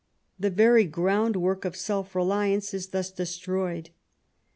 [0.39, 3.91] The very groundwork of self reliance is thus destroyed.